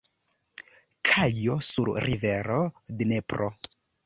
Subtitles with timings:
[1.09, 2.59] Kajo sur rivero
[3.03, 3.53] Dnepro.